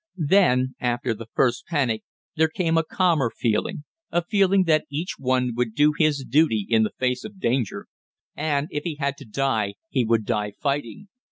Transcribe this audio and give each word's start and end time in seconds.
Then, 0.17 0.73
after 0.79 1.13
the 1.13 1.27
first 1.35 1.67
panic, 1.67 2.01
there 2.35 2.47
came 2.47 2.75
a 2.75 2.83
calmer 2.83 3.29
feeling 3.29 3.83
a 4.09 4.23
feeling 4.25 4.63
that 4.63 4.87
each 4.89 5.19
one 5.19 5.53
would 5.53 5.75
do 5.75 5.93
his 5.95 6.25
duty 6.27 6.65
in 6.67 6.81
the 6.81 6.93
face 6.97 7.23
of 7.23 7.39
danger 7.39 7.85
and, 8.35 8.67
if 8.71 8.83
he 8.83 8.95
had 8.95 9.15
to 9.17 9.25
die, 9.25 9.75
he 9.89 10.03
would 10.03 10.25
die 10.25 10.53
fighting. 10.59 11.07